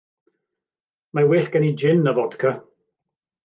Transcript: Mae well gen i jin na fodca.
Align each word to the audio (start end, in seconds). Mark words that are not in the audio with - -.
Mae 1.19 1.29
well 1.33 1.47
gen 1.57 1.67
i 1.69 1.71
jin 1.85 2.03
na 2.09 2.17
fodca. 2.21 2.59